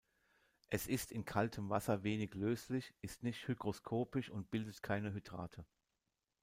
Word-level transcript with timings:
Es 0.69 0.87
ist 0.87 1.11
in 1.11 1.25
kaltem 1.25 1.69
Wasser 1.69 2.01
wenig 2.01 2.33
löslich, 2.33 2.91
ist 3.01 3.21
nicht 3.21 3.47
hygroskopisch 3.47 4.31
und 4.31 4.49
bildet 4.49 4.81
keine 4.81 5.13
Hydrate. 5.13 5.63